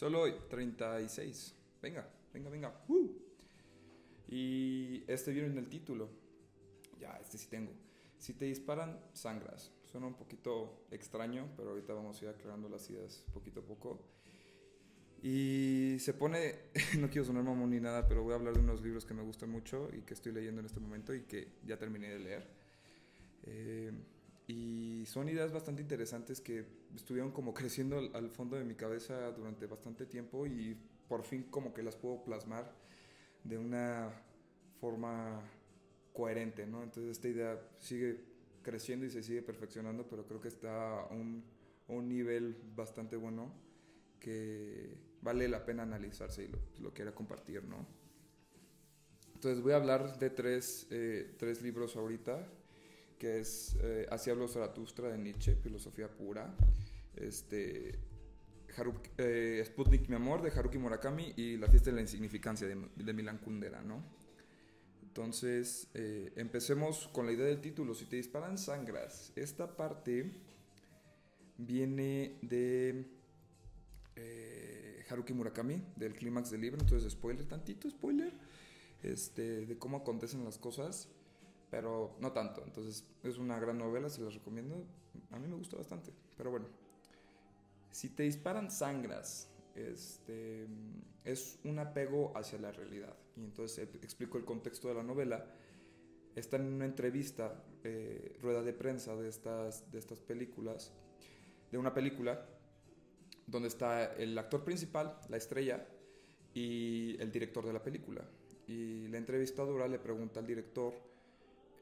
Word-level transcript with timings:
Solo 0.00 0.22
hoy, 0.22 0.34
36. 0.48 1.54
Venga, 1.82 2.08
venga, 2.32 2.48
venga. 2.48 2.84
¡Uh! 2.88 3.10
Y 4.28 5.04
este 5.06 5.30
viene 5.30 5.48
en 5.48 5.58
el 5.58 5.68
título. 5.68 6.08
Ya, 6.98 7.18
este 7.20 7.36
sí 7.36 7.48
tengo. 7.50 7.70
Si 8.16 8.32
te 8.32 8.46
disparan, 8.46 8.98
sangras. 9.12 9.70
Suena 9.84 10.06
un 10.06 10.14
poquito 10.14 10.86
extraño, 10.90 11.50
pero 11.54 11.72
ahorita 11.72 11.92
vamos 11.92 12.18
a 12.18 12.24
ir 12.24 12.30
aclarando 12.30 12.70
las 12.70 12.88
ideas 12.88 13.22
poquito 13.34 13.60
a 13.60 13.62
poco. 13.62 14.00
Y 15.22 15.96
se 15.98 16.14
pone, 16.14 16.60
no 16.98 17.10
quiero 17.10 17.26
sonar 17.26 17.42
mamón 17.42 17.68
ni 17.68 17.80
nada, 17.80 18.08
pero 18.08 18.22
voy 18.22 18.32
a 18.32 18.36
hablar 18.36 18.54
de 18.54 18.60
unos 18.60 18.80
libros 18.80 19.04
que 19.04 19.12
me 19.12 19.22
gustan 19.22 19.50
mucho 19.50 19.90
y 19.92 20.00
que 20.00 20.14
estoy 20.14 20.32
leyendo 20.32 20.60
en 20.60 20.66
este 20.66 20.80
momento 20.80 21.14
y 21.14 21.24
que 21.24 21.58
ya 21.66 21.78
terminé 21.78 22.08
de 22.08 22.18
leer. 22.20 22.48
Eh, 23.42 23.92
y 24.50 25.06
son 25.06 25.28
ideas 25.28 25.52
bastante 25.52 25.80
interesantes 25.80 26.40
que 26.40 26.64
estuvieron 26.94 27.30
como 27.30 27.54
creciendo 27.60 27.98
al, 28.14 28.30
fondo 28.30 28.56
de 28.56 28.64
mi 28.64 28.74
cabeza 28.74 29.30
durante 29.32 29.66
bastante 29.66 30.06
tiempo 30.06 30.46
y 30.46 30.76
por 31.08 31.22
fin 31.22 31.44
como 31.44 31.72
que 31.72 31.82
las 31.82 31.96
puedo 31.96 32.24
plasmar 32.24 32.72
de 33.44 33.58
una 33.58 34.10
forma 34.80 35.40
coherente, 36.12 36.66
¿no? 36.66 36.82
Entonces 36.82 37.12
esta 37.12 37.28
idea 37.28 37.60
sigue 37.78 38.24
creciendo 38.62 39.06
y 39.06 39.10
se 39.10 39.22
sigue 39.22 39.42
perfeccionando, 39.42 40.06
pero 40.08 40.26
creo 40.26 40.40
que 40.40 40.48
está 40.48 41.00
a 41.00 41.06
un, 41.06 41.44
un 41.88 42.08
nivel 42.08 42.56
bastante 42.74 43.16
bueno 43.16 43.52
que 44.18 44.96
vale 45.22 45.48
la 45.48 45.64
pena 45.64 45.84
analizarse 45.84 46.44
y 46.44 46.48
lo, 46.48 46.58
lo 46.80 46.92
quiera 46.92 47.14
compartir, 47.14 47.64
¿no? 47.64 47.86
Entonces 49.34 49.62
voy 49.62 49.72
a 49.72 49.76
hablar 49.76 50.18
de 50.18 50.28
tres, 50.28 50.86
eh, 50.90 51.34
tres 51.38 51.62
libros 51.62 51.96
ahorita, 51.96 52.46
que 53.20 53.38
es 53.38 53.76
eh, 53.82 54.06
Así 54.10 54.30
habló 54.30 54.48
Zaratustra 54.48 55.10
de 55.10 55.18
Nietzsche, 55.18 55.54
Filosofía 55.54 56.08
Pura, 56.08 56.56
este, 57.14 57.98
Haruki, 58.76 59.10
eh, 59.18 59.62
Sputnik 59.66 60.08
Mi 60.08 60.16
Amor 60.16 60.42
de 60.42 60.50
Haruki 60.50 60.78
Murakami 60.78 61.34
y 61.36 61.58
La 61.58 61.68
Fiesta 61.68 61.90
de 61.90 61.96
la 61.96 62.02
Insignificancia 62.02 62.66
de, 62.66 62.88
de 62.96 63.12
Milan 63.12 63.38
Kundera, 63.38 63.82
¿no? 63.82 64.02
Entonces, 65.02 65.88
eh, 65.92 66.32
empecemos 66.36 67.08
con 67.08 67.26
la 67.26 67.32
idea 67.32 67.46
del 67.46 67.60
título, 67.60 67.94
si 67.94 68.06
te 68.06 68.16
disparan 68.16 68.56
sangras. 68.56 69.32
Esta 69.36 69.76
parte 69.76 70.30
viene 71.58 72.38
de 72.42 73.06
eh, 74.16 75.04
Haruki 75.10 75.34
Murakami, 75.34 75.82
del 75.96 76.14
clímax 76.14 76.50
del 76.52 76.60
libro, 76.60 76.80
entonces 76.80 77.12
spoiler, 77.12 77.44
tantito 77.46 77.90
spoiler, 77.90 78.32
este, 79.02 79.66
de 79.66 79.78
cómo 79.78 79.98
acontecen 79.98 80.44
las 80.44 80.58
cosas, 80.58 81.08
pero 81.70 82.16
no 82.20 82.32
tanto. 82.32 82.62
Entonces, 82.64 83.06
es 83.22 83.38
una 83.38 83.58
gran 83.58 83.78
novela, 83.78 84.08
se 84.08 84.22
las 84.22 84.34
recomiendo. 84.34 84.84
A 85.30 85.38
mí 85.38 85.46
me 85.46 85.56
gusta 85.56 85.76
bastante, 85.76 86.12
pero 86.36 86.50
bueno. 86.50 86.66
Si 87.90 88.10
te 88.10 88.24
disparan 88.24 88.70
sangras, 88.70 89.48
este, 89.74 90.66
es 91.24 91.58
un 91.64 91.78
apego 91.78 92.32
hacia 92.36 92.58
la 92.58 92.72
realidad. 92.72 93.16
Y 93.36 93.44
entonces 93.44 93.88
explico 94.02 94.38
el 94.38 94.44
contexto 94.44 94.88
de 94.88 94.94
la 94.94 95.02
novela. 95.02 95.46
Está 96.34 96.56
en 96.56 96.72
una 96.72 96.84
entrevista, 96.84 97.64
eh, 97.82 98.36
rueda 98.40 98.62
de 98.62 98.72
prensa 98.72 99.16
de 99.16 99.28
estas, 99.28 99.90
de 99.90 99.98
estas 99.98 100.20
películas, 100.20 100.92
de 101.70 101.78
una 101.78 101.92
película, 101.92 102.46
donde 103.46 103.68
está 103.68 104.14
el 104.14 104.38
actor 104.38 104.64
principal, 104.64 105.18
la 105.28 105.36
estrella, 105.36 105.86
y 106.54 107.16
el 107.20 107.30
director 107.30 107.64
de 107.64 107.72
la 107.72 107.82
película. 107.82 108.24
Y 108.66 109.08
la 109.08 109.18
entrevistadora 109.18 109.88
le 109.88 109.98
pregunta 109.98 110.40
al 110.40 110.46
director 110.46 110.94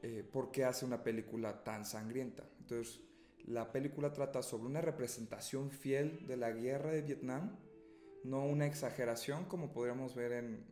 eh, 0.01 0.27
por 0.31 0.51
qué 0.51 0.65
hace 0.65 0.85
una 0.85 1.03
película 1.03 1.63
tan 1.63 1.85
sangrienta. 1.85 2.49
Entonces, 2.59 3.01
la 3.45 3.71
película 3.71 4.13
trata 4.13 4.41
sobre 4.41 4.67
una 4.67 4.81
representación 4.81 5.71
fiel 5.71 6.27
de 6.27 6.37
la 6.37 6.51
guerra 6.51 6.91
de 6.91 7.01
Vietnam, 7.01 7.57
no 8.23 8.45
una 8.45 8.67
exageración 8.67 9.45
como 9.45 9.71
podríamos 9.71 10.15
ver 10.15 10.33
en 10.33 10.65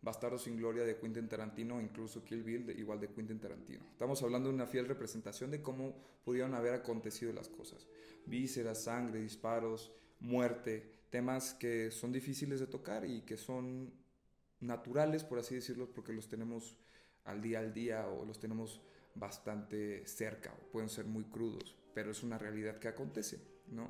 Bastardo 0.00 0.38
sin 0.38 0.56
Gloria 0.56 0.84
de 0.84 0.96
Quentin 0.96 1.28
Tarantino, 1.28 1.80
incluso 1.80 2.24
Kill 2.24 2.44
Bill, 2.44 2.66
de, 2.66 2.74
igual 2.74 3.00
de 3.00 3.08
Quentin 3.08 3.40
Tarantino. 3.40 3.84
Estamos 3.90 4.22
hablando 4.22 4.48
de 4.48 4.54
una 4.54 4.66
fiel 4.66 4.86
representación 4.86 5.50
de 5.50 5.60
cómo 5.60 5.96
pudieron 6.24 6.54
haber 6.54 6.74
acontecido 6.74 7.32
las 7.32 7.48
cosas. 7.48 7.88
Vísceras, 8.26 8.84
sangre, 8.84 9.20
disparos, 9.20 9.92
muerte, 10.20 10.98
temas 11.10 11.54
que 11.54 11.90
son 11.90 12.12
difíciles 12.12 12.60
de 12.60 12.68
tocar 12.68 13.04
y 13.04 13.22
que 13.22 13.36
son 13.36 13.92
naturales, 14.60 15.24
por 15.24 15.38
así 15.38 15.56
decirlo, 15.56 15.92
porque 15.92 16.12
los 16.12 16.28
tenemos 16.28 16.76
al 17.28 17.40
día 17.40 17.60
al 17.60 17.72
día 17.72 18.08
o 18.08 18.24
los 18.24 18.38
tenemos 18.40 18.82
bastante 19.14 20.06
cerca, 20.06 20.52
o 20.52 20.70
pueden 20.70 20.88
ser 20.88 21.06
muy 21.06 21.24
crudos, 21.24 21.76
pero 21.94 22.10
es 22.10 22.22
una 22.22 22.38
realidad 22.38 22.78
que 22.78 22.88
acontece, 22.88 23.40
¿no? 23.68 23.88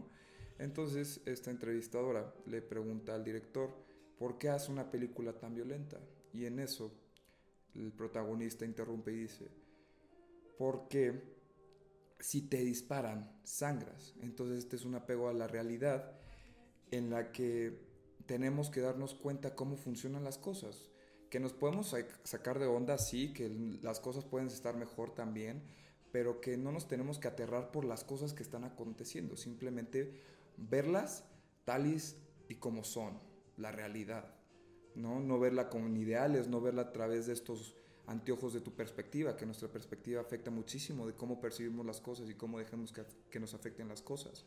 Entonces, 0.59 1.21
esta 1.25 1.51
entrevistadora 1.51 2.35
le 2.47 2.63
pregunta 2.63 3.15
al 3.15 3.25
director, 3.25 3.71
¿por 4.19 4.39
qué 4.39 4.49
hace 4.49 4.73
una 4.73 4.91
película 4.91 5.39
tan 5.39 5.55
violenta? 5.55 6.01
Y 6.33 6.47
en 6.47 6.59
eso, 6.59 6.93
el 7.75 7.93
protagonista 7.93 8.65
interrumpe 8.65 9.13
y 9.13 9.17
dice, 9.17 9.49
porque 10.59 11.37
si 12.19 12.43
te 12.43 12.65
disparan, 12.65 13.41
sangras. 13.45 14.15
Entonces, 14.21 14.59
este 14.59 14.77
es 14.77 14.85
un 14.85 14.97
apego 14.97 15.29
a 15.29 15.33
la 15.33 15.47
realidad 15.47 16.19
en 16.91 17.11
la 17.11 17.31
que 17.31 17.87
tenemos 18.27 18.71
que 18.71 18.81
darnos 18.81 19.15
cuenta 19.15 19.55
cómo 19.55 19.77
funcionan 19.77 20.25
las 20.25 20.39
cosas. 20.39 20.91
Que 21.31 21.41
nos 21.41 21.53
podemos 21.53 21.95
sacar 22.25 22.59
de 22.59 22.67
onda, 22.67 22.99
sí, 22.99 23.33
que 23.33 23.49
las 23.83 24.01
cosas 24.01 24.25
pueden 24.25 24.49
estar 24.49 24.77
mejor 24.77 25.15
también, 25.15 25.63
pero 26.11 26.41
que 26.41 26.57
no 26.57 26.73
nos 26.73 26.89
tenemos 26.89 27.19
que 27.19 27.29
aterrar 27.29 27.71
por 27.71 27.85
las 27.85 28.05
cosas 28.05 28.33
que 28.33 28.43
están 28.43 28.65
aconteciendo, 28.65 29.37
simplemente 29.37 30.21
verlas 30.57 31.25
tales 31.65 32.17
y 32.49 32.57
como 32.57 32.83
son, 32.83 33.19
la 33.57 33.73
realidad, 33.73 34.35
¿no? 34.95 35.21
No 35.21 35.39
verla 35.39 35.69
con 35.69 35.97
ideales, 35.97 36.49
no 36.49 36.61
verla 36.61 36.83
a 36.83 36.93
través 36.93 37.27
de 37.27 37.35
estos 37.35 37.77
anteojos 38.07 38.55
de 38.55 38.61
tu 38.61 38.75
perspectiva, 38.75 39.37
que 39.37 39.45
nuestra 39.45 39.69
perspectiva 39.69 40.23
afecta 40.23 40.51
muchísimo 40.51 41.07
de 41.07 41.13
cómo 41.13 41.41
percibimos 41.41 41.85
las 41.85 42.01
cosas 42.01 42.31
y 42.31 42.35
cómo 42.35 42.59
dejamos 42.59 42.91
que, 42.91 43.05
que 43.31 43.39
nos 43.39 43.53
afecten 43.53 43.89
las 43.89 44.01
cosas. 44.01 44.47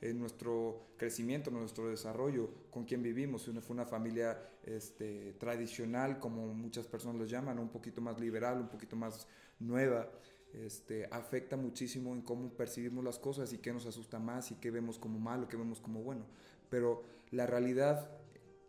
En 0.00 0.18
nuestro 0.18 0.92
crecimiento, 0.96 1.50
nuestro 1.50 1.88
desarrollo, 1.88 2.50
con 2.70 2.84
quién 2.84 3.02
vivimos, 3.02 3.42
si 3.42 3.52
fue 3.52 3.74
una 3.74 3.84
familia 3.84 4.40
este, 4.64 5.32
tradicional, 5.34 6.20
como 6.20 6.54
muchas 6.54 6.86
personas 6.86 7.16
lo 7.16 7.24
llaman, 7.24 7.58
un 7.58 7.68
poquito 7.68 8.00
más 8.00 8.20
liberal, 8.20 8.60
un 8.60 8.68
poquito 8.68 8.94
más 8.94 9.26
nueva, 9.58 10.08
este, 10.52 11.06
afecta 11.10 11.56
muchísimo 11.56 12.14
en 12.14 12.22
cómo 12.22 12.50
percibimos 12.50 13.04
las 13.04 13.18
cosas 13.18 13.52
y 13.52 13.58
qué 13.58 13.72
nos 13.72 13.86
asusta 13.86 14.18
más 14.18 14.50
y 14.50 14.54
qué 14.56 14.70
vemos 14.70 14.98
como 14.98 15.18
malo, 15.18 15.48
qué 15.48 15.56
vemos 15.56 15.80
como 15.80 16.02
bueno. 16.02 16.24
Pero 16.70 17.02
la 17.30 17.46
realidad 17.46 18.08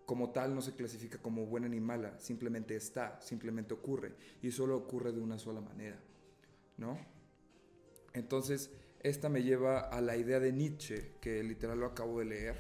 como 0.05 0.31
tal 0.31 0.55
no 0.55 0.61
se 0.63 0.73
clasifica 0.73 1.19
como 1.19 1.45
buena 1.45 1.67
ni 1.69 1.79
mala, 1.79 2.17
simplemente 2.17 2.75
está, 2.75 3.21
simplemente 3.21 3.75
ocurre 3.75 4.15
y 4.41 4.49
solo 4.49 4.75
ocurre 4.75 5.11
de 5.11 5.21
una 5.21 5.37
sola 5.37 5.61
manera, 5.61 5.99
¿no? 6.77 6.97
Entonces, 8.13 8.71
esta 9.01 9.29
me 9.29 9.43
lleva 9.43 9.79
a 9.79 10.01
la 10.01 10.17
idea 10.17 10.39
de 10.39 10.51
Nietzsche, 10.51 11.13
que 11.21 11.43
literal 11.43 11.79
lo 11.79 11.85
acabo 11.87 12.19
de 12.19 12.25
leer, 12.25 12.55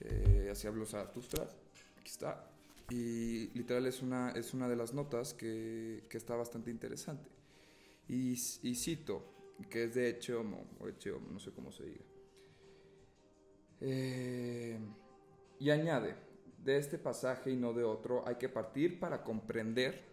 eh, 0.00 0.48
así 0.50 0.66
habló 0.66 0.86
Zaratustra, 0.86 1.44
aquí 1.98 2.10
está, 2.10 2.50
y 2.90 3.48
literal 3.48 3.86
es 3.86 4.00
una, 4.02 4.30
es 4.30 4.54
una 4.54 4.68
de 4.68 4.76
las 4.76 4.94
notas 4.94 5.34
que, 5.34 6.04
que 6.08 6.16
está 6.16 6.36
bastante 6.36 6.70
interesante. 6.70 7.28
Y, 8.08 8.32
y, 8.62 8.74
cito, 8.76 9.24
que 9.68 9.84
es 9.84 9.94
de 9.94 10.10
Echeomo, 10.10 10.64
o 10.78 10.88
Echeomo, 10.88 11.28
no 11.30 11.40
sé 11.40 11.50
cómo 11.50 11.72
se 11.72 11.84
diga. 11.84 12.04
Eh, 13.80 14.78
y 15.58 15.70
añade, 15.70 16.14
de 16.62 16.78
este 16.78 16.98
pasaje 16.98 17.50
y 17.50 17.56
no 17.56 17.72
de 17.72 17.82
otro, 17.82 18.26
hay 18.26 18.36
que 18.36 18.48
partir 18.48 19.00
para 19.00 19.22
comprender 19.22 20.04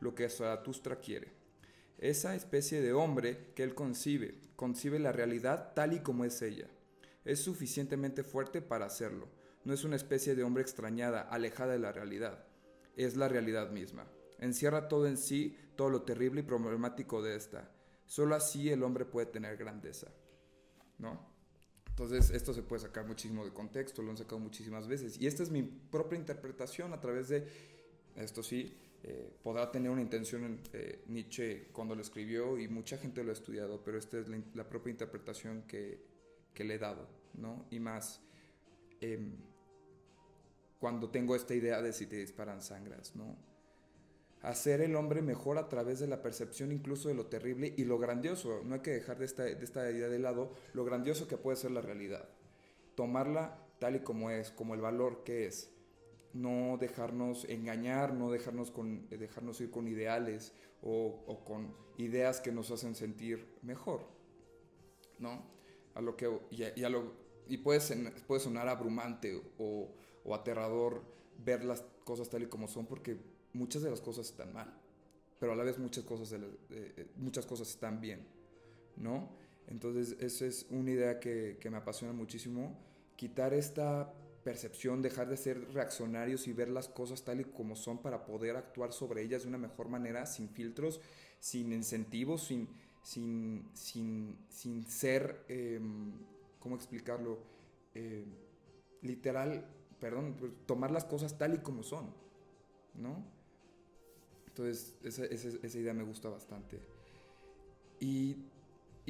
lo 0.00 0.14
que 0.14 0.28
Zaratustra 0.28 0.96
quiere. 1.00 1.39
Esa 2.00 2.34
especie 2.34 2.80
de 2.80 2.94
hombre 2.94 3.52
que 3.54 3.62
él 3.62 3.74
concibe, 3.74 4.40
concibe 4.56 4.98
la 4.98 5.12
realidad 5.12 5.74
tal 5.74 5.92
y 5.92 6.00
como 6.00 6.24
es 6.24 6.40
ella. 6.40 6.66
Es 7.26 7.40
suficientemente 7.40 8.24
fuerte 8.24 8.62
para 8.62 8.86
hacerlo. 8.86 9.28
No 9.64 9.74
es 9.74 9.84
una 9.84 9.96
especie 9.96 10.34
de 10.34 10.42
hombre 10.42 10.62
extrañada, 10.62 11.20
alejada 11.20 11.74
de 11.74 11.78
la 11.78 11.92
realidad. 11.92 12.46
Es 12.96 13.18
la 13.18 13.28
realidad 13.28 13.70
misma. 13.70 14.06
Encierra 14.38 14.88
todo 14.88 15.06
en 15.06 15.18
sí, 15.18 15.58
todo 15.76 15.90
lo 15.90 16.00
terrible 16.00 16.40
y 16.40 16.44
problemático 16.44 17.20
de 17.20 17.36
esta. 17.36 17.70
Solo 18.06 18.34
así 18.34 18.70
el 18.70 18.82
hombre 18.82 19.04
puede 19.04 19.26
tener 19.26 19.58
grandeza. 19.58 20.08
¿No? 20.96 21.28
Entonces, 21.86 22.30
esto 22.30 22.54
se 22.54 22.62
puede 22.62 22.80
sacar 22.80 23.06
muchísimo 23.06 23.44
de 23.44 23.52
contexto, 23.52 24.00
lo 24.00 24.10
han 24.10 24.16
sacado 24.16 24.38
muchísimas 24.38 24.88
veces. 24.88 25.20
Y 25.20 25.26
esta 25.26 25.42
es 25.42 25.50
mi 25.50 25.62
propia 25.62 26.18
interpretación 26.18 26.94
a 26.94 27.00
través 27.02 27.28
de, 27.28 27.46
esto 28.16 28.42
sí, 28.42 28.74
eh, 29.02 29.32
podrá 29.42 29.70
tener 29.70 29.90
una 29.90 30.02
intención 30.02 30.60
eh, 30.72 31.02
Nietzsche 31.06 31.68
cuando 31.72 31.94
lo 31.94 32.02
escribió 32.02 32.58
y 32.58 32.68
mucha 32.68 32.98
gente 32.98 33.24
lo 33.24 33.30
ha 33.30 33.32
estudiado, 33.32 33.82
pero 33.82 33.98
esta 33.98 34.18
es 34.18 34.26
la, 34.54 34.68
propia 34.68 34.90
interpretación 34.90 35.62
que, 35.62 36.04
que, 36.52 36.64
le 36.64 36.74
he 36.74 36.78
dado, 36.78 37.08
¿no? 37.34 37.66
Y 37.70 37.80
más 37.80 38.20
eh, 39.00 39.18
cuando 40.78 41.10
tengo 41.10 41.34
esta 41.34 41.54
idea 41.54 41.80
de 41.80 41.92
si 41.92 42.06
te 42.06 42.16
disparan 42.16 42.60
sangras, 42.60 43.16
¿no? 43.16 43.36
hacer 44.42 44.80
el 44.80 44.96
hombre 44.96 45.22
mejor 45.22 45.58
a 45.58 45.68
través 45.68 46.00
de 46.00 46.06
la 46.06 46.22
percepción 46.22 46.72
incluso 46.72 47.08
de 47.08 47.14
lo 47.14 47.26
terrible 47.26 47.74
y 47.76 47.84
lo 47.84 47.98
grandioso. 47.98 48.62
No 48.64 48.74
hay 48.74 48.80
que 48.80 48.92
dejar 48.92 49.18
de 49.18 49.26
esta, 49.26 49.44
de 49.44 49.64
esta 49.64 49.90
idea 49.90 50.08
de 50.08 50.18
lado 50.18 50.52
lo 50.72 50.84
grandioso 50.84 51.28
que 51.28 51.36
puede 51.36 51.56
ser 51.56 51.72
la 51.72 51.82
realidad. 51.82 52.28
Tomarla 52.94 53.58
tal 53.78 53.96
y 53.96 54.00
como 54.00 54.30
es, 54.30 54.50
como 54.50 54.74
el 54.74 54.80
valor 54.80 55.24
que 55.24 55.46
es. 55.46 55.70
No 56.32 56.76
dejarnos 56.78 57.44
engañar, 57.48 58.14
no 58.14 58.30
dejarnos, 58.30 58.70
con, 58.70 59.08
dejarnos 59.08 59.60
ir 59.60 59.70
con 59.70 59.88
ideales 59.88 60.52
o, 60.82 61.42
con 61.44 61.74
ideas 61.98 62.40
que 62.40 62.52
nos 62.52 62.70
hacen 62.70 62.94
sentir 62.94 63.58
mejor, 63.62 64.02
¿no? 65.18 65.42
A 65.94 66.00
lo 66.00 66.16
que, 66.16 66.30
y, 66.50 66.82
a 66.82 66.88
lo, 66.88 67.12
y 67.48 67.58
puede, 67.58 67.80
puede 68.26 68.40
sonar 68.40 68.68
abrumante 68.68 69.42
o, 69.58 69.88
o 70.24 70.34
aterrador 70.34 71.02
ver 71.44 71.64
las 71.64 71.84
cosas 72.04 72.28
tal 72.28 72.42
y 72.42 72.46
como 72.46 72.68
son 72.68 72.86
porque 72.86 73.18
muchas 73.52 73.82
de 73.82 73.90
las 73.90 74.00
cosas 74.00 74.26
están 74.26 74.52
mal, 74.52 74.72
pero 75.38 75.52
a 75.52 75.56
la 75.56 75.64
vez 75.64 75.78
muchas 75.78 76.04
cosas, 76.04 76.30
de 76.30 76.38
eh, 76.70 77.06
muchas 77.16 77.46
cosas 77.46 77.68
están 77.68 78.00
bien, 78.00 78.26
¿no? 78.96 79.30
Entonces, 79.66 80.16
esa 80.20 80.46
es 80.46 80.66
una 80.70 80.90
idea 80.90 81.20
que, 81.20 81.58
que, 81.60 81.70
me 81.70 81.76
apasiona 81.76 82.12
muchísimo, 82.12 82.76
quitar 83.16 83.54
esta 83.54 84.12
percepción, 84.44 85.02
dejar 85.02 85.28
de 85.28 85.36
ser 85.36 85.72
reaccionarios 85.72 86.46
y 86.48 86.52
ver 86.52 86.68
las 86.68 86.88
cosas 86.88 87.22
tal 87.22 87.40
y 87.40 87.44
como 87.44 87.76
son 87.76 87.98
para 87.98 88.24
poder 88.24 88.56
actuar 88.56 88.92
sobre 88.92 89.22
ellas 89.22 89.42
de 89.42 89.48
una 89.48 89.58
mejor 89.58 89.88
manera, 89.88 90.26
sin 90.26 90.48
filtros, 90.48 91.00
sin 91.38 91.72
incentivos, 91.72 92.44
sin, 92.44 92.68
sin, 93.02 93.68
sin, 93.74 94.38
sin 94.48 94.86
ser, 94.86 95.44
eh, 95.48 95.80
¿cómo 96.58 96.76
explicarlo? 96.76 97.38
Eh, 97.94 98.24
literal, 99.02 99.66
perdón, 99.98 100.36
tomar 100.66 100.90
las 100.90 101.04
cosas 101.04 101.36
tal 101.36 101.54
y 101.54 101.58
como 101.58 101.82
son, 101.82 102.12
¿no? 102.94 103.24
Entonces, 104.48 104.94
esa, 105.02 105.24
esa, 105.24 105.48
esa 105.62 105.78
idea 105.78 105.94
me 105.94 106.02
gusta 106.02 106.28
bastante. 106.28 106.80
Y, 108.00 108.36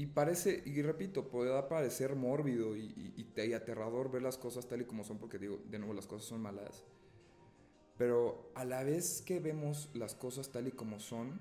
y, 0.01 0.07
parece, 0.07 0.63
y 0.65 0.81
repito, 0.81 1.29
puede 1.29 1.63
parecer 1.65 2.17
mórbido 2.17 2.75
y, 2.75 2.85
y, 2.97 3.31
y, 3.37 3.53
aterrador 3.53 4.11
ver 4.11 4.23
las 4.23 4.39
cosas 4.39 4.67
tal 4.67 4.81
y 4.81 4.87
como 4.87 5.05
son, 5.05 5.19
porque 5.19 5.39
digo, 5.39 5.59
de 5.69 5.79
nuevo, 5.79 5.93
las 5.93 6.07
cosas 6.07 6.27
son 6.27 6.41
malas. 6.41 6.85
Pero 7.99 8.51
a 8.55 8.65
la 8.65 8.83
vez 8.83 9.21
que 9.21 9.41
vemos 9.41 9.91
las 9.93 10.15
cosas 10.15 10.53
tal 10.53 10.69
y 10.69 10.71
como 10.71 11.01
son, 11.01 11.39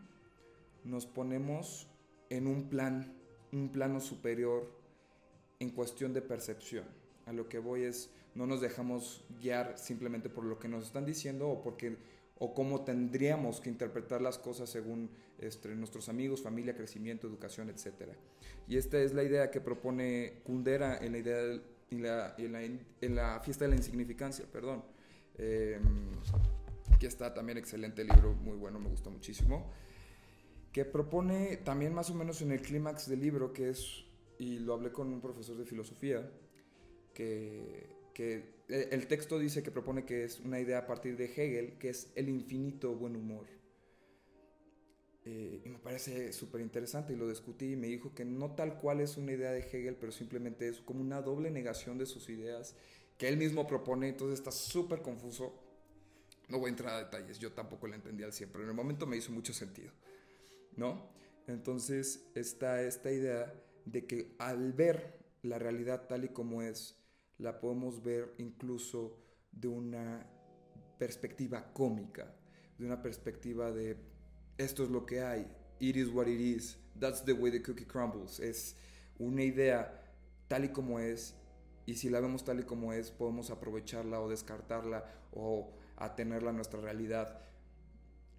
nos 0.83 1.05
ponemos 1.05 1.87
en 2.29 2.47
un 2.47 2.67
plan, 2.67 3.15
un 3.53 3.71
plano 3.71 4.01
superior 4.01 4.69
en 5.59 5.69
cuestión 5.69 6.11
de 6.11 6.21
percepción. 6.21 6.83
A 7.27 7.31
lo 7.31 7.47
que 7.47 7.59
voy 7.59 7.83
es, 7.83 8.13
no 8.35 8.45
nos 8.45 8.59
dejamos 8.59 9.23
guiar 9.41 9.77
simplemente 9.77 10.27
por 10.27 10.43
lo 10.43 10.59
que 10.59 10.67
nos 10.67 10.83
están 10.83 11.05
diciendo 11.05 11.47
o 11.47 11.61
porque 11.61 11.95
o 12.39 12.53
cómo 12.53 12.83
tendríamos 12.83 13.59
que 13.59 13.69
interpretar 13.69 14.21
las 14.21 14.37
cosas 14.37 14.69
según 14.69 15.09
este, 15.37 15.75
nuestros 15.75 16.09
amigos, 16.09 16.41
familia, 16.41 16.75
crecimiento, 16.75 17.27
educación, 17.27 17.69
etc. 17.69 18.13
Y 18.67 18.77
esta 18.77 18.97
es 18.99 19.13
la 19.13 19.23
idea 19.23 19.51
que 19.51 19.61
propone 19.61 20.41
Kundera 20.43 20.97
en 20.97 21.11
la, 21.11 21.17
idea 21.17 21.61
en 21.91 23.15
la, 23.15 23.39
fiesta 23.41 23.65
de 23.65 23.71
la 23.71 23.75
insignificancia, 23.77 24.45
perdón. 24.51 24.83
Aquí 26.93 27.05
está 27.05 27.33
también 27.33 27.57
excelente 27.57 28.03
libro, 28.03 28.33
muy 28.33 28.57
bueno, 28.57 28.79
me 28.79 28.89
gusta 28.89 29.09
muchísimo. 29.09 29.71
Que 30.71 30.85
propone 30.85 31.57
también 31.57 31.93
más 31.93 32.09
o 32.09 32.15
menos 32.15 32.41
en 32.41 32.51
el 32.51 32.61
clímax 32.61 33.09
del 33.09 33.21
libro, 33.21 33.53
que 33.53 33.69
es, 33.69 34.05
y 34.37 34.59
lo 34.59 34.73
hablé 34.73 34.91
con 34.91 35.11
un 35.11 35.19
profesor 35.19 35.57
de 35.57 35.65
filosofía, 35.65 36.29
que 37.13 37.99
que 38.19 38.58
el 38.69 39.07
texto 39.07 39.39
dice 39.39 39.63
que 39.63 39.71
propone 39.71 40.05
que 40.05 40.23
es 40.23 40.39
una 40.39 40.59
idea 40.59 40.79
a 40.79 40.87
partir 40.87 41.17
de 41.17 41.25
Hegel, 41.25 41.77
que 41.79 41.89
es 41.89 42.11
el 42.15 42.29
infinito 42.29 42.93
buen 42.93 43.15
humor. 43.15 43.47
Eh, 45.25 45.61
y 45.65 45.69
me 45.69 45.79
parece 45.79 46.31
súper 46.31 46.61
interesante 46.61 47.13
y 47.13 47.15
lo 47.15 47.27
discutí 47.27 47.73
y 47.73 47.75
me 47.75 47.87
dijo 47.87 48.13
que 48.15 48.23
no 48.25 48.55
tal 48.55 48.79
cual 48.79 49.01
es 49.01 49.17
una 49.17 49.33
idea 49.33 49.51
de 49.51 49.59
Hegel, 49.59 49.95
pero 49.95 50.11
simplemente 50.11 50.67
es 50.67 50.79
como 50.79 51.01
una 51.01 51.21
doble 51.21 51.51
negación 51.51 51.97
de 51.97 52.05
sus 52.05 52.29
ideas 52.29 52.75
que 53.17 53.27
él 53.27 53.37
mismo 53.37 53.67
propone, 53.67 54.07
entonces 54.07 54.39
está 54.39 54.51
súper 54.51 55.01
confuso. 55.01 55.53
No 56.47 56.57
voy 56.57 56.67
a 56.67 56.69
entrar 56.69 56.93
a 56.93 57.03
detalles, 57.03 57.37
yo 57.37 57.51
tampoco 57.51 57.87
lo 57.87 57.95
entendí 57.95 58.23
al 58.23 58.33
100, 58.33 58.49
pero 58.49 58.63
en 58.63 58.69
el 58.69 58.75
momento 58.75 59.05
me 59.05 59.17
hizo 59.17 59.31
mucho 59.31 59.53
sentido, 59.53 59.91
¿no? 60.77 61.09
Entonces 61.47 62.23
está 62.33 62.81
esta 62.81 63.11
idea 63.11 63.53
de 63.85 64.05
que 64.05 64.35
al 64.39 64.73
ver 64.73 65.19
la 65.41 65.59
realidad 65.59 66.07
tal 66.07 66.23
y 66.23 66.29
como 66.29 66.61
es, 66.61 66.95
la 67.39 67.59
podemos 67.59 68.03
ver 68.03 68.33
incluso 68.37 69.17
de 69.51 69.67
una 69.67 70.25
perspectiva 70.97 71.73
cómica, 71.73 72.35
de 72.77 72.85
una 72.85 73.01
perspectiva 73.01 73.71
de 73.71 73.97
esto 74.57 74.83
es 74.83 74.89
lo 74.89 75.05
que 75.05 75.21
hay, 75.21 75.47
it 75.79 75.95
is 75.95 76.09
what 76.09 76.27
it 76.27 76.39
is, 76.39 76.77
that's 76.99 77.23
the 77.23 77.33
way 77.33 77.49
the 77.49 77.61
cookie 77.61 77.85
crumbles. 77.85 78.39
Es 78.39 78.75
una 79.17 79.43
idea 79.43 80.03
tal 80.47 80.65
y 80.65 80.69
como 80.69 80.99
es 80.99 81.35
y 81.85 81.95
si 81.95 82.09
la 82.09 82.19
vemos 82.19 82.43
tal 82.43 82.59
y 82.59 82.63
como 82.63 82.93
es 82.93 83.09
podemos 83.09 83.49
aprovecharla 83.49 84.19
o 84.19 84.29
descartarla 84.29 85.05
o 85.31 85.71
atenerla 85.95 86.49
a 86.49 86.53
nuestra 86.53 86.81
realidad. 86.81 87.41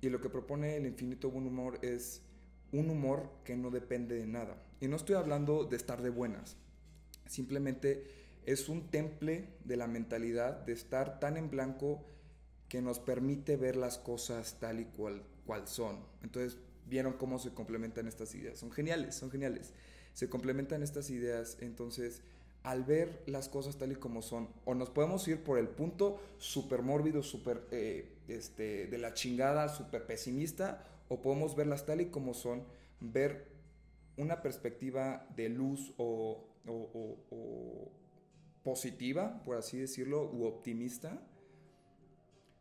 Y 0.02 0.08
lo 0.08 0.20
que 0.20 0.28
propone 0.28 0.76
el 0.76 0.86
infinito 0.86 1.30
buen 1.30 1.46
humor 1.46 1.78
es 1.82 2.22
un 2.72 2.90
humor 2.90 3.30
que 3.44 3.56
no 3.56 3.70
depende 3.70 4.14
de 4.14 4.26
nada. 4.26 4.62
Y 4.80 4.88
no 4.88 4.96
estoy 4.96 5.16
hablando 5.16 5.64
de 5.64 5.76
estar 5.76 6.02
de 6.02 6.10
buenas, 6.10 6.56
simplemente 7.26 8.29
es 8.46 8.68
un 8.68 8.90
temple 8.90 9.48
de 9.64 9.76
la 9.76 9.86
mentalidad 9.86 10.64
de 10.64 10.72
estar 10.72 11.20
tan 11.20 11.36
en 11.36 11.50
blanco 11.50 12.04
que 12.68 12.80
nos 12.80 12.98
permite 13.00 13.56
ver 13.56 13.76
las 13.76 13.98
cosas 13.98 14.58
tal 14.60 14.80
y 14.80 14.84
cual, 14.84 15.22
cual 15.44 15.66
son. 15.66 15.98
Entonces, 16.22 16.58
vieron 16.86 17.14
cómo 17.14 17.38
se 17.38 17.52
complementan 17.52 18.06
estas 18.06 18.34
ideas. 18.34 18.58
Son 18.58 18.70
geniales, 18.70 19.14
son 19.14 19.30
geniales. 19.30 19.72
Se 20.14 20.28
complementan 20.28 20.82
estas 20.82 21.10
ideas. 21.10 21.58
Entonces, 21.60 22.22
al 22.62 22.84
ver 22.84 23.22
las 23.26 23.48
cosas 23.48 23.76
tal 23.76 23.92
y 23.92 23.96
como 23.96 24.22
son, 24.22 24.48
o 24.64 24.74
nos 24.74 24.90
podemos 24.90 25.26
ir 25.28 25.42
por 25.42 25.58
el 25.58 25.68
punto 25.68 26.20
súper 26.38 26.82
mórbido, 26.82 27.22
súper 27.22 27.66
eh, 27.70 28.16
este, 28.28 28.86
de 28.86 28.98
la 28.98 29.14
chingada, 29.14 29.68
súper 29.68 30.06
pesimista, 30.06 30.84
o 31.08 31.20
podemos 31.22 31.56
verlas 31.56 31.86
tal 31.86 32.00
y 32.00 32.06
como 32.06 32.34
son, 32.34 32.64
ver 33.00 33.48
una 34.16 34.42
perspectiva 34.42 35.26
de 35.34 35.48
luz 35.48 35.92
o, 35.96 36.44
o 36.66 37.90
positiva, 38.62 39.42
por 39.44 39.56
así 39.56 39.78
decirlo, 39.78 40.30
u 40.30 40.44
optimista, 40.44 41.22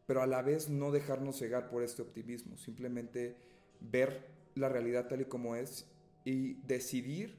pero 0.05 0.21
a 0.21 0.27
la 0.27 0.41
vez 0.41 0.69
no 0.69 0.91
dejarnos 0.91 1.37
cegar 1.37 1.69
por 1.69 1.83
este 1.83 2.01
optimismo, 2.01 2.57
simplemente 2.57 3.37
ver 3.79 4.27
la 4.55 4.69
realidad 4.69 5.07
tal 5.07 5.21
y 5.21 5.25
como 5.25 5.55
es 5.55 5.85
y 6.25 6.53
decidir 6.65 7.37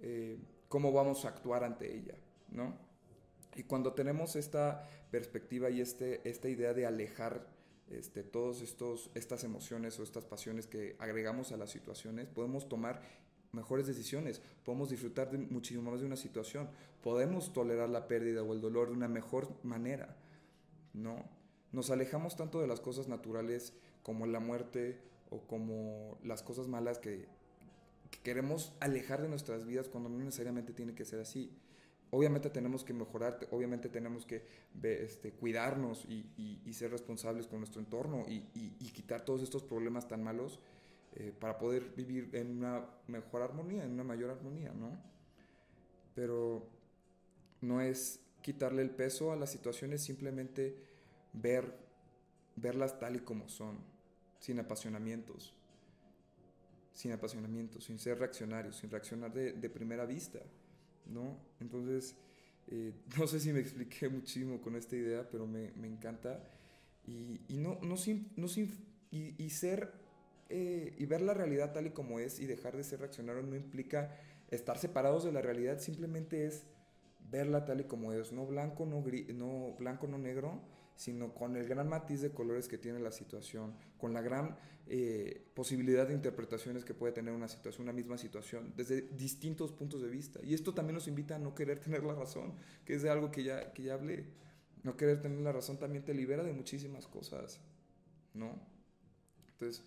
eh, 0.00 0.38
cómo 0.68 0.92
vamos 0.92 1.24
a 1.24 1.28
actuar 1.28 1.64
ante 1.64 1.94
ella, 1.94 2.14
¿no? 2.50 2.76
Y 3.56 3.64
cuando 3.64 3.92
tenemos 3.92 4.36
esta 4.36 4.88
perspectiva 5.10 5.68
y 5.70 5.80
este, 5.80 6.28
esta 6.28 6.48
idea 6.48 6.74
de 6.74 6.86
alejar 6.86 7.48
este, 7.90 8.22
todas 8.22 8.62
estas 9.14 9.44
emociones 9.44 9.98
o 9.98 10.02
estas 10.02 10.24
pasiones 10.24 10.66
que 10.66 10.94
agregamos 10.98 11.52
a 11.52 11.56
las 11.56 11.70
situaciones, 11.70 12.28
podemos 12.28 12.68
tomar 12.68 13.02
mejores 13.52 13.86
decisiones, 13.86 14.42
podemos 14.64 14.90
disfrutar 14.90 15.30
de 15.30 15.38
muchísimo 15.38 15.90
más 15.90 16.00
de 16.00 16.06
una 16.06 16.16
situación, 16.16 16.68
podemos 17.02 17.52
tolerar 17.52 17.88
la 17.88 18.06
pérdida 18.06 18.42
o 18.42 18.52
el 18.52 18.60
dolor 18.60 18.88
de 18.88 18.94
una 18.94 19.08
mejor 19.08 19.48
manera, 19.62 20.16
¿no? 20.92 21.24
Nos 21.72 21.90
alejamos 21.90 22.36
tanto 22.36 22.60
de 22.60 22.66
las 22.66 22.80
cosas 22.80 23.08
naturales 23.08 23.74
como 24.02 24.26
la 24.26 24.40
muerte 24.40 25.00
o 25.30 25.40
como 25.40 26.18
las 26.22 26.42
cosas 26.42 26.68
malas 26.68 26.98
que, 26.98 27.26
queremos 28.22 28.72
alejar 28.80 29.22
de 29.22 29.28
nuestras 29.28 29.66
vidas 29.66 29.88
cuando 29.88 30.08
no 30.08 30.18
necesariamente 30.18 30.72
tiene 30.72 30.94
que 30.94 31.04
ser 31.04 31.20
así. 31.20 31.52
Obviamente 32.10 32.48
tenemos 32.48 32.82
que 32.82 32.94
mejorar, 32.94 33.38
obviamente 33.50 33.90
tenemos 33.90 34.24
que 34.24 34.44
este, 34.82 35.32
cuidarnos 35.32 36.06
y, 36.06 36.72
ser 36.72 36.90
responsables 36.90 37.46
con 37.46 37.58
nuestro 37.58 37.80
entorno 37.80 38.24
y, 38.26 38.44
y 38.54 38.90
quitar 38.92 39.24
todos 39.24 39.42
estos 39.42 39.62
problemas 39.62 40.08
tan 40.08 40.22
malos 40.22 40.58
eh, 41.20 41.32
para 41.36 41.58
poder 41.58 41.92
vivir 41.96 42.30
en 42.32 42.58
una 42.58 42.86
mejor 43.08 43.42
armonía, 43.42 43.84
en 43.84 43.90
una 43.90 44.04
mayor 44.04 44.30
armonía, 44.30 44.72
¿no? 44.72 44.96
Pero 46.14 46.64
no 47.60 47.80
es 47.80 48.20
quitarle 48.40 48.82
el 48.82 48.90
peso 48.90 49.32
a 49.32 49.36
las 49.36 49.50
situaciones, 49.50 50.00
simplemente 50.00 50.76
ver, 51.32 51.76
verlas 52.54 53.00
tal 53.00 53.16
y 53.16 53.18
como 53.18 53.48
son, 53.48 53.78
sin 54.38 54.60
apasionamientos, 54.60 55.54
sin 56.92 57.10
apasionamientos, 57.10 57.82
sin 57.82 57.98
ser 57.98 58.20
reaccionarios, 58.20 58.76
sin 58.76 58.88
reaccionar 58.88 59.32
de, 59.32 59.70
primera 59.70 60.06
vista, 60.06 60.38
¿no? 61.06 61.36
Entonces, 61.58 62.14
eh, 62.68 62.92
no 63.18 63.26
sé 63.26 63.40
si 63.40 63.52
me 63.52 63.58
expliqué 63.58 64.08
muchísimo 64.08 64.60
con 64.60 64.76
esta 64.76 64.94
idea, 64.94 65.28
pero 65.28 65.48
me, 65.48 65.72
me 65.72 65.88
encanta. 65.88 66.48
Y, 67.08 67.40
y 67.48 67.56
no, 67.56 67.80
no, 67.82 67.96
no 68.36 68.46
y, 69.10 69.34
y 69.36 69.50
ser 69.50 70.07
eh, 70.48 70.94
y 70.96 71.06
ver 71.06 71.20
la 71.20 71.34
realidad 71.34 71.72
tal 71.72 71.86
y 71.86 71.90
como 71.90 72.18
es 72.18 72.40
y 72.40 72.46
dejar 72.46 72.76
de 72.76 72.84
ser 72.84 73.00
reaccionario 73.00 73.42
no 73.42 73.56
implica 73.56 74.16
estar 74.50 74.78
separados 74.78 75.24
de 75.24 75.32
la 75.32 75.42
realidad, 75.42 75.78
simplemente 75.78 76.46
es 76.46 76.64
verla 77.30 77.64
tal 77.64 77.80
y 77.80 77.84
como 77.84 78.12
es, 78.12 78.32
no 78.32 78.46
blanco, 78.46 78.86
no, 78.86 79.04
no 79.34 79.74
blanco, 79.78 80.06
no 80.06 80.18
negro, 80.18 80.62
sino 80.96 81.34
con 81.34 81.56
el 81.56 81.68
gran 81.68 81.88
matiz 81.88 82.22
de 82.22 82.30
colores 82.30 82.66
que 82.66 82.78
tiene 82.78 82.98
la 82.98 83.12
situación, 83.12 83.74
con 83.98 84.12
la 84.14 84.22
gran 84.22 84.56
eh, 84.86 85.46
posibilidad 85.54 86.08
de 86.08 86.14
interpretaciones 86.14 86.84
que 86.84 86.94
puede 86.94 87.12
tener 87.12 87.34
una 87.34 87.46
situación, 87.46 87.84
una 87.84 87.92
misma 87.92 88.18
situación, 88.18 88.72
desde 88.76 89.02
distintos 89.02 89.70
puntos 89.70 90.02
de 90.02 90.08
vista. 90.08 90.40
Y 90.42 90.54
esto 90.54 90.74
también 90.74 90.94
nos 90.94 91.06
invita 91.06 91.36
a 91.36 91.38
no 91.38 91.54
querer 91.54 91.78
tener 91.84 92.02
la 92.02 92.14
razón, 92.14 92.54
que 92.84 92.94
es 92.94 93.02
de 93.02 93.10
algo 93.10 93.30
que 93.30 93.44
ya, 93.44 93.72
que 93.72 93.82
ya 93.82 93.94
hablé. 93.94 94.24
No 94.82 94.96
querer 94.96 95.20
tener 95.20 95.40
la 95.40 95.52
razón 95.52 95.78
también 95.78 96.04
te 96.04 96.14
libera 96.14 96.42
de 96.42 96.52
muchísimas 96.52 97.06
cosas, 97.06 97.60
¿no? 98.32 98.58
Entonces, 99.52 99.84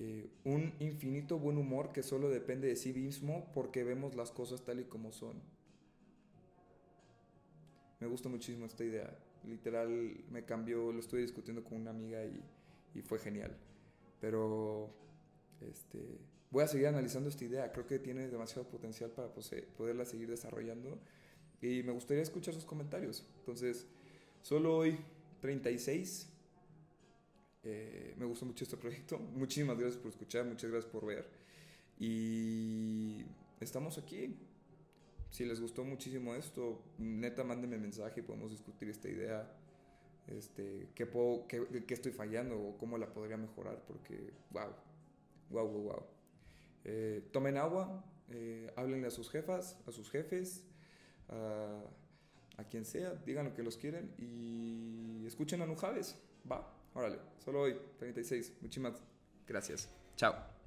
eh, 0.00 0.30
un 0.44 0.72
infinito 0.78 1.40
buen 1.40 1.58
humor 1.58 1.90
que 1.90 2.04
solo 2.04 2.30
depende 2.30 2.68
de 2.68 2.76
sí 2.76 2.92
mismo 2.92 3.50
porque 3.52 3.82
vemos 3.82 4.14
las 4.14 4.30
cosas 4.30 4.64
tal 4.64 4.78
y 4.78 4.84
como 4.84 5.10
son. 5.10 5.42
Me 7.98 8.06
gusta 8.06 8.28
muchísimo 8.28 8.66
esta 8.66 8.84
idea. 8.84 9.18
Literal 9.44 10.24
me 10.30 10.44
cambió, 10.44 10.92
lo 10.92 11.00
estuve 11.00 11.22
discutiendo 11.22 11.64
con 11.64 11.80
una 11.80 11.90
amiga 11.90 12.24
y, 12.24 12.40
y 12.94 13.02
fue 13.02 13.18
genial. 13.18 13.56
Pero 14.20 14.94
este, 15.60 16.20
voy 16.52 16.62
a 16.62 16.68
seguir 16.68 16.86
analizando 16.86 17.28
esta 17.28 17.44
idea. 17.44 17.72
Creo 17.72 17.88
que 17.88 17.98
tiene 17.98 18.28
demasiado 18.28 18.68
potencial 18.68 19.10
para 19.10 19.30
poderla 19.76 20.04
seguir 20.04 20.30
desarrollando. 20.30 21.00
Y 21.60 21.82
me 21.82 21.90
gustaría 21.90 22.22
escuchar 22.22 22.54
sus 22.54 22.64
comentarios. 22.64 23.26
Entonces, 23.40 23.88
solo 24.42 24.76
hoy 24.76 24.96
36. 25.40 26.37
Eh, 27.70 28.14
me 28.16 28.24
gustó 28.24 28.46
mucho 28.46 28.64
este 28.64 28.78
proyecto. 28.78 29.18
Muchísimas 29.34 29.78
gracias 29.78 30.00
por 30.00 30.10
escuchar, 30.10 30.46
muchas 30.46 30.70
gracias 30.70 30.90
por 30.90 31.04
ver. 31.04 31.28
Y 31.98 33.26
estamos 33.60 33.98
aquí 33.98 34.34
si 35.30 35.44
les 35.44 35.60
gustó 35.60 35.84
muchísimo 35.84 36.34
esto, 36.34 36.82
neta, 36.96 37.44
mándenme 37.44 37.76
mensaje 37.76 38.22
podemos 38.22 38.50
discutir 38.50 38.88
esta 38.88 39.08
idea. 39.08 39.52
Este, 40.26 40.88
¿qué, 40.94 41.04
puedo, 41.04 41.46
qué, 41.46 41.84
qué 41.86 41.92
estoy 41.94 42.12
fallando 42.12 42.58
o 42.58 42.78
cómo 42.78 42.96
la 42.96 43.12
podría 43.12 43.36
mejorar? 43.36 43.82
Porque, 43.86 44.32
wow, 44.50 44.72
wow, 45.50 45.68
wow, 45.68 46.02
tomen 47.32 47.58
agua, 47.58 48.02
eh, 48.30 48.72
háblenle 48.76 49.08
a 49.08 49.10
sus 49.10 49.28
jefas, 49.30 49.76
a 49.86 49.92
sus 49.92 50.10
jefes, 50.10 50.64
a, 51.28 51.82
a 52.56 52.64
quien 52.64 52.86
sea, 52.86 53.14
digan 53.26 53.44
lo 53.44 53.54
que 53.54 53.62
los 53.62 53.76
quieren 53.76 54.14
y 54.18 55.26
escuchen 55.26 55.60
a 55.60 55.66
Nujaves. 55.66 56.16
Va, 56.50 56.77
órale, 56.94 57.18
solo 57.38 57.62
hoy, 57.62 57.78
36. 57.98 58.54
Muchísimas 58.60 59.02
gracias. 59.46 59.88
Chao. 60.16 60.57